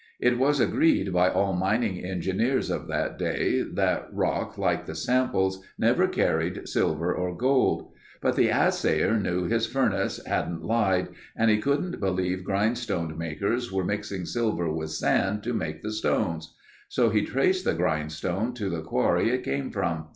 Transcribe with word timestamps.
It 0.19 0.39
was 0.39 0.59
agreed 0.59 1.13
by 1.13 1.29
all 1.29 1.53
mining 1.53 2.03
engineers 2.03 2.71
of 2.71 2.87
that 2.87 3.19
day 3.19 3.61
that 3.61 4.07
rock 4.11 4.57
like 4.57 4.87
the 4.87 4.95
samples 4.95 5.63
never 5.77 6.07
carried 6.07 6.67
silver 6.67 7.13
or 7.13 7.37
gold. 7.37 7.91
But 8.19 8.35
the 8.35 8.49
assayer 8.49 9.15
knew 9.19 9.43
his 9.43 9.67
furnace 9.67 10.19
hadn't 10.25 10.65
lied 10.65 11.09
and 11.35 11.51
he 11.51 11.59
couldn't 11.59 11.99
believe 11.99 12.43
grindstone 12.43 13.15
makers 13.15 13.71
were 13.71 13.85
mixing 13.85 14.25
silver 14.25 14.71
with 14.73 14.89
sand 14.89 15.43
to 15.43 15.53
make 15.53 15.83
the 15.83 15.93
stones. 15.93 16.55
So 16.89 17.11
he 17.11 17.23
traced 17.23 17.63
the 17.63 17.75
grindstone 17.75 18.55
to 18.55 18.71
the 18.71 18.81
quarry 18.81 19.29
it 19.29 19.43
came 19.43 19.69
from. 19.69 20.07